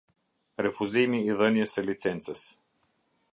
Refuzimi 0.65 1.19
i 1.27 1.35
dhënies 1.41 1.77
së 1.77 1.85
licencës. 1.91 2.47